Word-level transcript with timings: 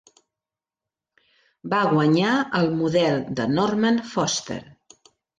Va 1.73 1.81
guanyar 1.91 2.31
el 2.59 2.69
model 2.79 3.19
de 3.41 3.45
Norman 3.57 4.01
Foster. 4.15 4.59